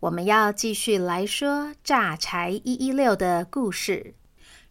[0.00, 4.14] 我们要继续来说炸柴一一六的故事。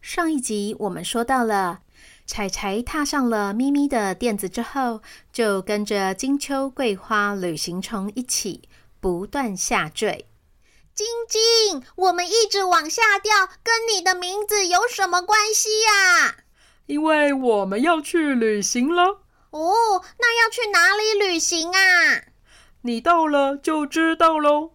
[0.00, 1.80] 上一集我们说到了，
[2.26, 8.70] 柴柴踏上了咪咪的垫子之后，就跟着金秋桂花旅行虫一起
[9.00, 10.26] 不断下坠。
[10.94, 16.36] 晶晶，我们一直往下掉，跟你的名字有什么关系呀？
[16.86, 19.20] 因为我们要去旅行了。
[19.50, 22.22] 哦，那要去哪里旅行啊？
[22.80, 24.72] 你到了就知道喽。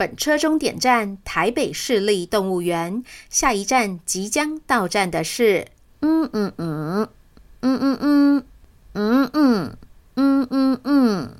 [0.00, 5.66] 本车终点站台北市立动物园，下一站即将到站的是，
[6.00, 7.08] 嗯嗯嗯，
[7.60, 8.46] 嗯嗯嗯，
[8.94, 9.76] 嗯嗯
[10.16, 11.36] 嗯嗯嗯，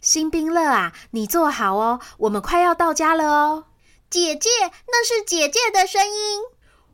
[0.00, 3.66] 新兵乐啊，你坐好哦，我们快要到家了哦。
[4.10, 4.48] 姐姐，
[4.88, 6.40] 那是姐姐的声音。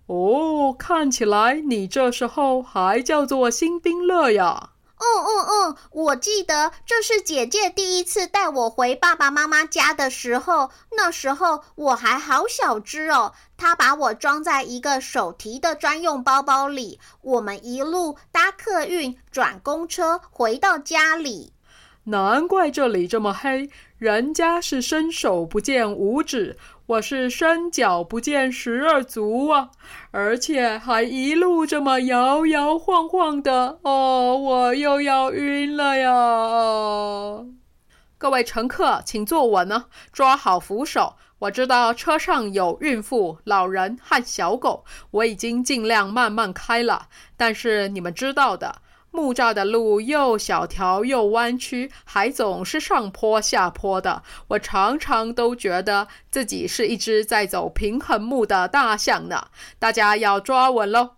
[0.04, 4.72] 哦，看起来你这时候还叫做新兵乐呀。
[5.00, 13.32] 嗯嗯嗯，我记得这是姐姐第一次带我回爸爸妈妈家的时候，那时候我还好小只哦。
[13.56, 21.54] 她把我装在一个手提的专用包包里，我们一路搭客运转公车回到家里。
[22.04, 26.58] 难怪这里这么黑，人家是伸手不见五指。
[26.90, 29.70] 我是伸脚不见十二足啊，
[30.10, 37.44] 而且还一路这么摇摇晃晃的哦，我又要晕了呀！
[38.18, 41.14] 各位乘客，请坐稳呢，抓好扶手。
[41.38, 48.82] 我知道车上有孕妇、老人和小狗，我已经尽量慢慢开了，但是你们知道的。
[49.10, 54.22] 木栅的路又小条又弯曲，还总是上坡下坡的。
[54.48, 59.48] 我常常都觉得自己是一只在走平衡木的大象呢。
[59.78, 61.10] 大家要抓稳喽！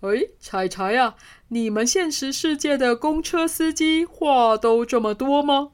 [0.00, 1.14] 哎，柴柴呀，
[1.48, 5.70] 你们现实世界的公车司机话都这么多吗？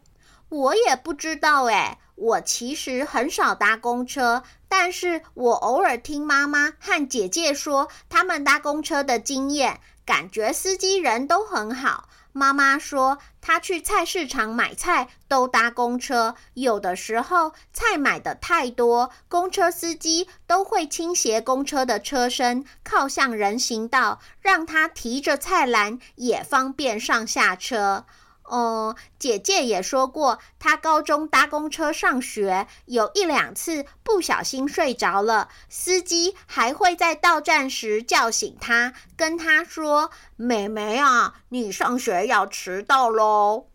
[0.49, 1.99] 我也不知道哎。
[2.15, 9.81] 我其实很少搭公车，但是我偶尔听妈妈和姐姐说他们搭公车的经验。
[10.05, 12.09] 感觉司机人都很好。
[12.35, 28.07] 妈妈说，她去菜市场买菜都搭公车，有的时候菜买的太多，公车司机都会倾斜公车的车身，靠向人行道，让他提着菜篮也方便上下车。
[28.53, 43.69] 哦，姐姐也说过，她高中搭公车上学，有一两次不小心睡着了，司机还会在到站时叫醒她，跟她说：“妹妹啊，你上学要迟到喽。”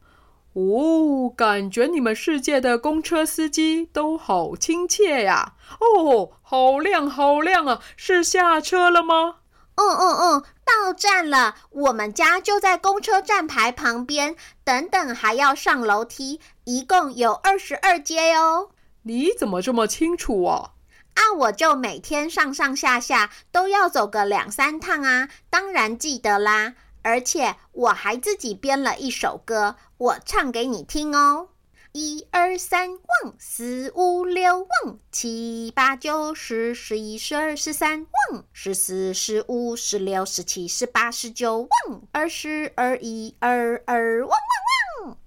[0.54, 5.54] 哦，感觉你们世界的公车司机都好亲切呀！
[5.80, 9.38] 哦，好亮好亮啊，是下车了吗？
[9.78, 11.56] 嗯嗯嗯，到站了。
[11.70, 14.36] 我们家就在公车站牌旁边。
[14.64, 18.70] 等等，还要上楼梯，一共有二十二阶哦。
[19.04, 20.72] 你怎么这么清楚啊？
[21.14, 26.74] 啊，我就每天上上下下都要走个两三趟啊，当然记得啦。
[27.04, 31.50] 而且我还自己编了一首歌，我唱给你听哦。
[31.98, 33.34] 一二三，汪！
[33.40, 35.00] 四五六，汪！
[35.12, 38.46] 七八九十，十一十二十三，汪！
[38.54, 42.04] 十四十五十六十七十八十九，汪！
[42.12, 45.18] 二十二一二二，汪汪汪！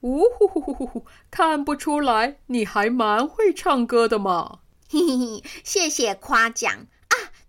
[0.00, 4.58] 呜呼呼呼呼呼，看不出来你还蛮会唱歌的嘛！
[4.88, 6.86] 嘿嘿嘿，谢谢夸奖啊！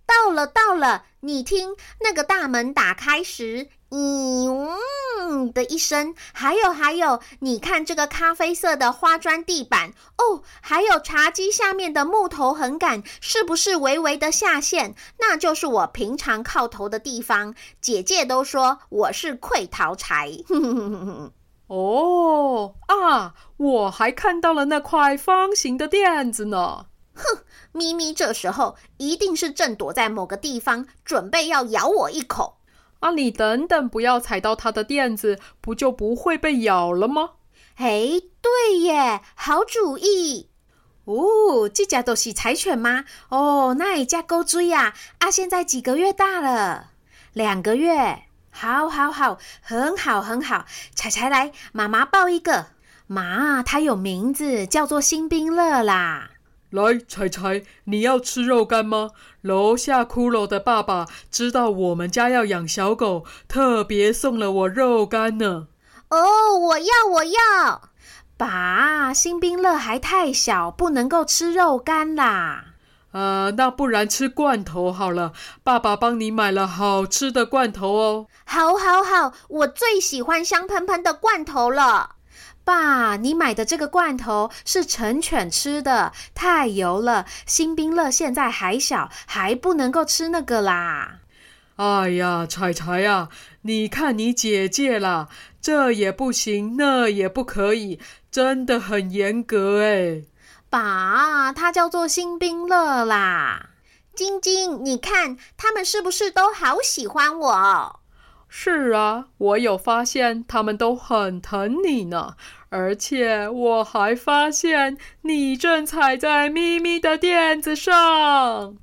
[0.07, 3.69] 到了到了，你听那个大门打开时。
[3.89, 4.67] 嗯，
[5.21, 14.93] 嗯的一声，还有还有，你看这个咖啡色的花砖地板哦，还有茶几下面的木头横杆，是不是微微的下陷？
[15.19, 17.55] 那就是我平常靠头的地方。
[17.79, 20.31] 姐姐都说我是溃陶柴。
[21.67, 26.87] 哦啊，我还看到了那块方形的垫子呢。
[27.13, 27.43] 哼，
[27.77, 32.57] 咪咪这时候一定是正躲在某个地方，准备要咬我一口。
[32.99, 37.33] 啊，你等等，不要踩到它的垫子，不就不会被咬了吗？
[37.75, 40.49] 哎，对耶，好主意。
[41.05, 43.05] 哦，这家都是柴犬吗？
[43.29, 44.95] 哦，那一家狗追呀！
[45.19, 46.89] 啊，现在几个月大了？
[47.33, 48.23] 两个月。
[48.49, 50.65] 好，好，好，很好，很好。
[50.95, 52.71] 柴柴来，妈妈抱一个。
[53.05, 56.31] 妈，它有名字，叫做新冰乐啦。
[56.71, 59.11] 来，柴柴，你要吃肉干吗？
[59.41, 65.67] 楼下骷髅的爸爸知道我们家要养小狗，特别送了我肉干呢。
[66.09, 67.81] 哦，我要，我要。
[68.35, 72.65] 爸，新兵乐还太小，不能够吃肉干啦。
[73.13, 75.31] 呃，那不然吃罐头好了。
[75.63, 78.27] 爸爸帮你买了好吃的罐头哦。
[78.45, 82.16] 好，好，好，我最喜欢香喷喷的罐头了。
[82.67, 87.25] 爸，你买的这个罐头是成犬吃的，太油了。
[87.45, 91.19] 新冰乐现在还小，还不能够吃那个啦。
[91.77, 93.29] 哎呀，彩彩啊，
[93.61, 95.29] 你看你姐姐啦，
[95.61, 100.23] 这也不行，那也不可以，真的很严格哎。
[100.69, 103.69] 爸，它叫做新冰乐啦。
[104.13, 107.96] 晶晶，你看他们是不是都好喜欢我？
[108.49, 112.35] 是啊，我有发现他们都很疼你呢。
[112.69, 117.93] 而且我还发现你正踩在咪咪的垫子上。
[117.93, 118.75] 啊！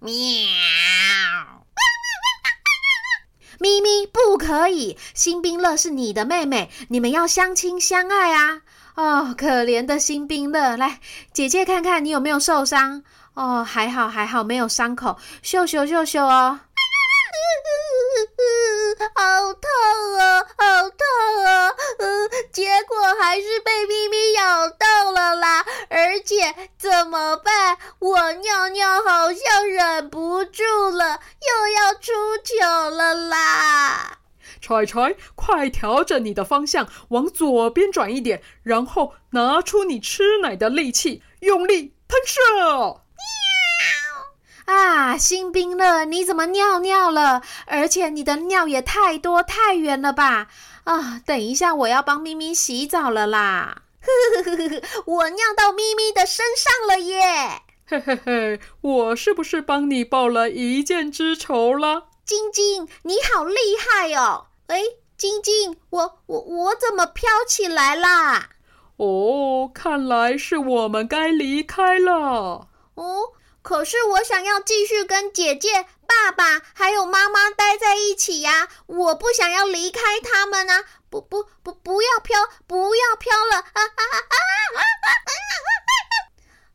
[0.00, 0.12] 喵！
[3.58, 8.62] 咪咪不可以，新冰乐是你的妹妹，你们要相亲相爱啊！
[8.94, 11.00] 哦，可怜的新冰乐，来，
[11.32, 13.04] 姐姐看看你有没有受伤？
[13.34, 16.60] 哦，还好还好，没有伤口，秀秀秀秀哦。
[19.14, 21.70] 好痛啊，好痛啊！
[21.98, 25.64] 嗯，结果还是被咪咪咬到了啦。
[25.88, 27.78] 而且怎么办？
[27.98, 32.12] 我尿尿好像忍不住了，又要出
[32.44, 34.18] 糗了啦。
[34.60, 43.00] 柴柴，快调整你的方向，往左边转一点，然后拿出你吃奶的力气，用力喷射。
[44.72, 47.42] 啊，新兵了，你怎么尿尿了？
[47.66, 50.48] 而且你的尿也太多太远了吧？
[50.84, 53.82] 啊，等一下，我要帮咪咪洗澡了啦！
[54.00, 57.60] 呵呵呵呵，我尿到咪咪的身上了耶！
[57.84, 62.04] 嘿嘿嘿，我是不是帮你报了一箭之仇了？
[62.24, 64.46] 晶晶，你好厉害哦！
[64.68, 64.80] 哎，
[65.18, 68.48] 晶晶，我我我怎么飘起来啦？
[68.96, 72.68] 哦，看来是我们该离开了。
[72.94, 73.32] 哦。
[73.62, 78.68] 可是我想要继续跟姐姐、爸爸还有妈妈待在一起呀！
[78.86, 80.84] 我不想要离开他们啊！
[81.08, 83.64] 不不不，不要飘，不要飘了！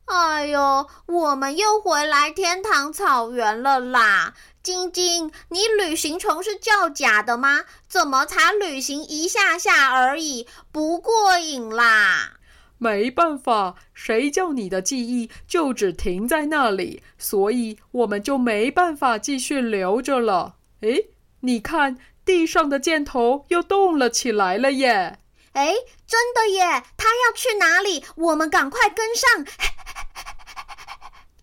[0.06, 4.32] 哎呦，我们又回来天堂草原了啦！
[4.62, 7.66] 晶晶，你旅行虫是叫假的吗？
[7.86, 12.37] 怎么才旅行一下下而已，不过瘾啦！
[12.78, 20.54] 没办法，谁叫你的记忆就只停在那里，所以我们就没办法继续留着了。
[20.80, 21.08] 诶，
[21.40, 25.18] 你看地上的箭头又动了起来了耶！
[25.54, 25.74] 诶，
[26.06, 26.84] 真的耶！
[26.96, 28.04] 他要去哪里？
[28.16, 29.44] 我们赶快跟上！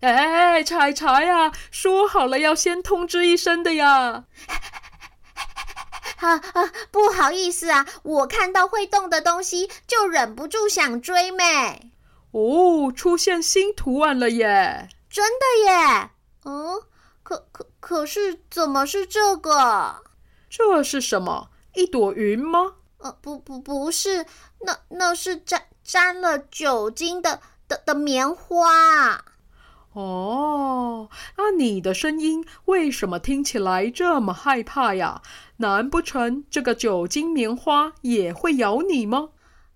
[0.00, 4.24] 哎，柴柴呀，说好了要先通知一声的呀。
[6.26, 6.72] 啊啊！
[6.90, 11.90] 不好意思啊，我看到会动的东西就忍不住想追咩。
[12.32, 14.88] 哦，出现新图案了耶！
[15.08, 16.10] 真的耶！
[16.44, 16.82] 嗯，
[17.22, 20.02] 可可可是怎么是这个？
[20.50, 21.48] 这是什么？
[21.74, 22.74] 一朵云吗？
[22.98, 24.26] 呃，不不不是，
[24.60, 29.24] 那那是沾沾了酒精的的的棉花。
[29.96, 35.22] 哦，那你的声音为什么听起来这么害怕呀？
[35.56, 39.30] 难不成这个酒精棉花也会咬你吗？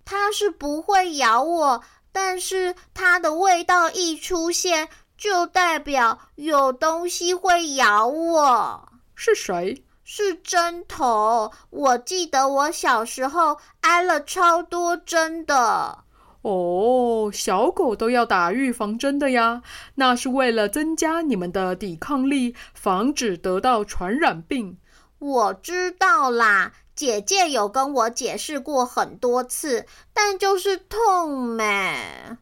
[0.04, 8.88] 它是不会咬我，但是它的味道一出现，就代表有东西会咬我。
[9.14, 9.82] 是谁？
[10.04, 11.50] 是针头。
[11.70, 16.04] 我记得我小时候挨了超多针的。
[16.42, 19.62] 哦，小狗都要打预防针的呀，
[19.97, 24.78] 那是为了增加你们的抵抗力，防止得到传染病。
[25.18, 32.38] 我知道啦，姐姐有跟我解释过很多次，但就是痛咩。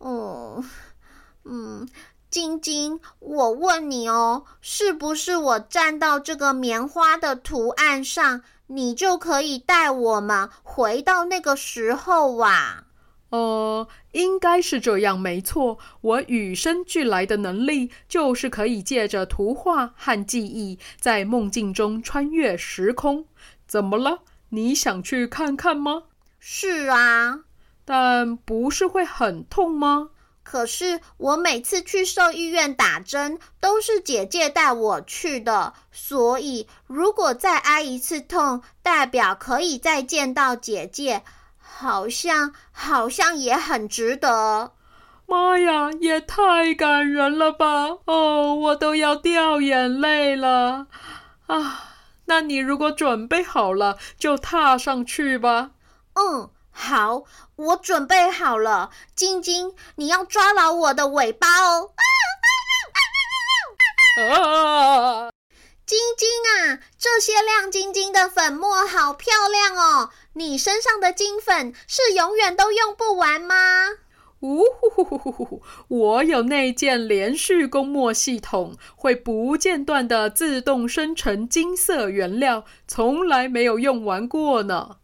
[0.00, 0.64] 嗯
[1.44, 1.88] 嗯，
[2.28, 12.86] 晶晶，我问你哦，是不是我站到这个棉花的图案上，你就可以带我们回到那个时候啊？
[13.30, 15.78] 呃，应该是这样，没错。
[16.00, 23.26] 我与生俱来的能力就是可以借着图画和记忆，在梦境中穿越时空。
[23.66, 24.20] 怎么了？
[24.48, 26.04] 你想去看看吗？
[26.38, 27.40] 是啊，
[27.84, 30.08] 但不是会很痛吗？
[30.42, 41.22] 可是我每次去兽医院打针，都是姐姐带我去的，所以如果再挨一次痛，代表可以再见到姐姐。
[41.80, 44.72] 好像好像也很值得。
[45.26, 47.98] 妈呀，也太感人了吧！
[48.06, 50.88] 哦，我都要掉眼泪了
[51.46, 51.84] 啊！
[52.24, 55.70] 那你如果准备好了，就踏上去吧。
[56.14, 57.22] 嗯，好，
[57.54, 58.90] 我准备好了。
[59.14, 61.90] 晶晶，你要抓牢我的尾巴哦。
[64.34, 65.30] 啊！
[65.88, 70.10] 晶晶啊，这些亮晶晶的粉末好漂亮哦！
[70.34, 73.54] 你身上的金粉是永远都用不完吗？
[74.40, 75.62] 呜呼呼呼呼呼！
[75.88, 84.96] 我有那件连续供墨系统，会不间断的自动生成金色原料，从来没有用完过呢。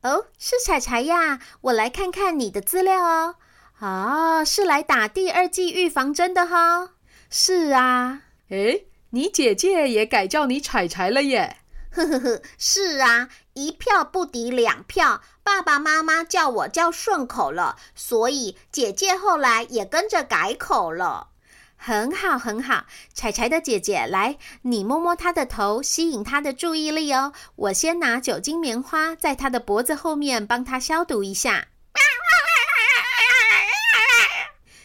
[0.00, 1.38] 哦，是彩彩呀！
[1.60, 3.34] 我来看看你的资料哦。
[3.80, 6.92] 哦，是来打第二剂预防针的哈？
[7.28, 8.22] 是啊。
[8.48, 8.86] 诶。
[9.10, 11.56] 你姐姐也改叫你彩彩了耶？
[11.92, 21.30] 呵呵呵，是啊，一票不敌两票，爸爸妈妈叫我叫顺口了，所以姐姐后来也跟着改口了。
[21.76, 27.32] 很好，很好，彩彩的姐姐，来，你摸摸她的头，吸引她的注意力哦。
[27.56, 31.68] 我先拿酒精棉花在她的脖子后面帮她消毒一下。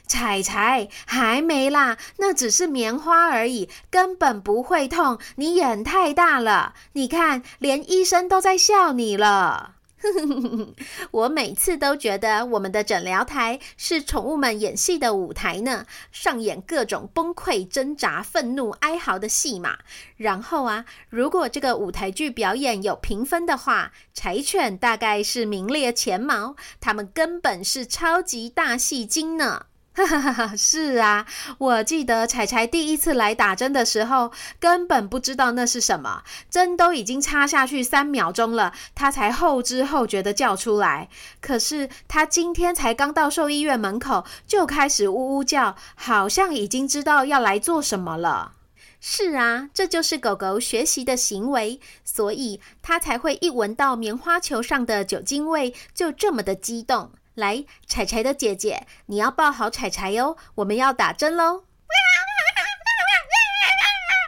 [0.08, 5.20] 柴柴还没啦，那只是棉花而已，根本不会痛。
[5.36, 9.74] 你眼太大了，你看，连医生都在笑你了。
[11.10, 19.80] 我每次都觉得我们的诊疗台是宠物们演戏的舞台呢，上演各种崩溃、挣扎、愤怒、哀嚎的戏码。
[20.18, 29.66] 然后啊，如果这个舞台剧表演有评分的话，柴犬大概是名列前茅，他们根本是超级大戏精呢。
[29.96, 31.26] 哈哈哈哈，是啊，
[31.58, 41.08] 我记得柴柴第一次来打针的时候，根本不知道那是什么，针都已经插下去三秒钟了，他才后知后觉地叫出来。
[41.40, 48.52] 可是他今天才刚到兽医院门口，就开始呜呜叫，好像已经知道要来做什么了。
[49.00, 57.12] 是啊，这就是狗狗学习的行为，所以它才会一闻到棉花球上的酒精味，就这么的激动。
[57.36, 61.66] 来，柴柴的姐姐，你要抱好柴柴哟，我们要打针喽！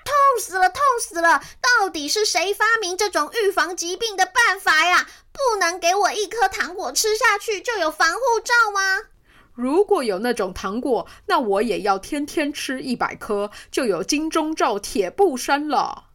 [0.03, 1.41] 痛死了，痛死了！
[1.61, 5.07] 到底是谁发明这种预防疾病的办法呀？
[5.31, 9.03] 不能给我一颗糖果吃下去就有防护罩吗？
[9.55, 16.09] 如果有那种糖果，那我也要天天吃一百颗，就有金钟罩铁布衫了。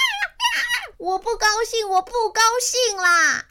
[0.98, 3.46] 我不高兴，我不高兴啦！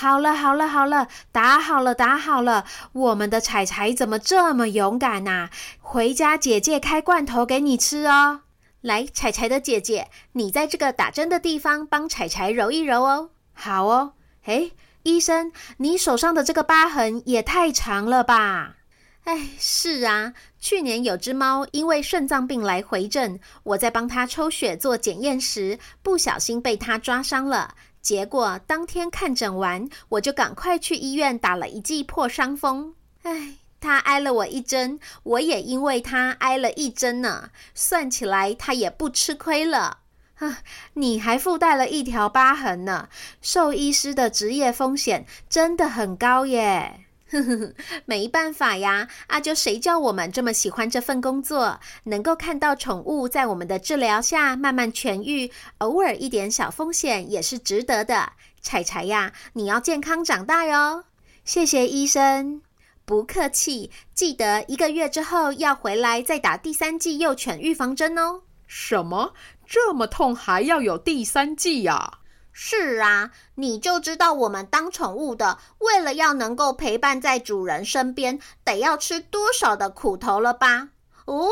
[0.00, 5.50] 好了好了好了，打好了打好了，我们的柴柴怎么这么勇敢呐？
[5.78, 8.40] 回家姐姐开罐头给你吃哦。
[8.80, 13.28] 来，柴柴的姐姐，你在这个打针的地方帮柴柴揉一揉哦。
[13.52, 14.14] 好哦。
[14.46, 18.76] 诶，医生，你手上的这个疤痕也太长了吧？
[19.24, 27.74] 哎，是啊，去年有只猫因为肾脏病来回诊，我在帮它抽血做检验时，不小心被它抓伤了。
[28.00, 32.94] 结果当天看诊完，我就赶快去医院打了一剂破伤风。
[33.22, 37.50] 唉，他挨了我一针，我也因为他挨了一针呢。
[37.74, 39.98] 算起来，他也不吃亏了。
[40.38, 40.60] 啊，
[40.94, 43.10] 你还附带了一条疤痕呢。
[43.42, 47.04] 兽医师的职业风险真的很高耶。
[47.30, 47.72] 呵呵呵，
[48.06, 58.32] 没办法呀，啊，就谁叫我们这么喜欢这份工作，能够看到宠物在我们的治疗下慢慢痊愈，偶尔一点小风险也是值得的。
[58.60, 61.04] 柴柴呀，你要健康长大哟。
[61.44, 62.60] 谢谢医生，
[63.04, 68.42] 不客气，记得一个月之后要回来再打第三剂幼犬预防针哦。
[68.66, 69.34] 什么？
[69.66, 72.18] 这么痛还要有第三剂呀？
[72.52, 80.88] 是啊，你就知道我们当宠物的，为了要能够陪伴在主人身边，得要吃多少的苦头了吧？
[81.26, 81.48] 哦，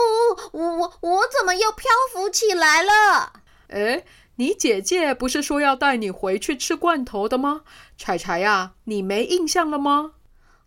[0.53, 3.33] 我我我怎么又漂浮起来了？
[3.69, 4.05] 诶，
[4.37, 7.63] 你姐姐不是说要带你回去吃罐头的吗？
[7.97, 10.13] 柴柴呀，你没印象了吗？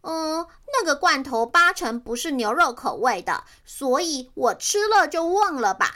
[0.01, 5.95] 嗯，那个罐头八成不是牛肉口味的，所以我吃了就忘了吧。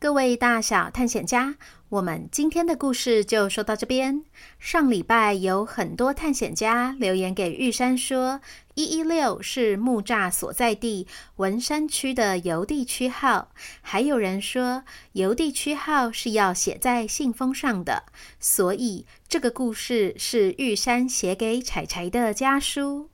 [0.00, 1.56] 各位大小探险家，
[1.88, 4.22] 我们今天的故事就说到这边。
[4.60, 8.40] 上礼拜有很多探险家留言给玉山说，
[8.74, 13.50] 一一六是木栅所在地文山区的邮递区号，
[13.82, 18.04] 还有人说邮递区号是要写在信封上的，
[18.38, 23.10] 所以这个故事是玉山写给柴柴的家书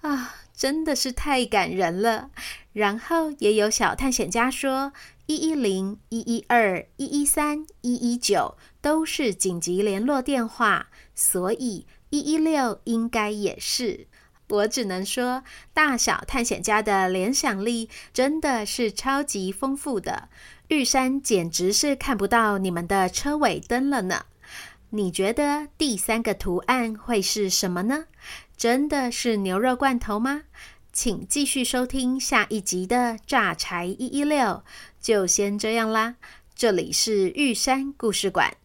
[0.00, 2.30] 啊，真的是太感人了。
[2.72, 4.92] 然后也有小探险家说。
[5.26, 14.06] 一一零、一一二、一一三、一一九都是紧急联络电话，所以一一六应该也是。
[14.48, 15.42] 我只能说，
[15.74, 20.28] 大小探险家的联想力真的是超级丰富的。
[20.68, 24.26] 玉山简直是看不到你们的车尾灯了呢。
[24.90, 28.04] 你觉得第三个图案会是什么呢？
[28.56, 30.42] 真的是牛肉罐头吗？
[30.92, 34.64] 请继续收听下一集的榨柴一一六，
[35.06, 36.16] 就先这样啦。
[36.56, 38.56] 这里是玉山故事馆，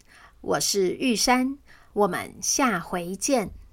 [0.42, 1.60] 我是玉山，
[1.94, 3.52] 我们下回见。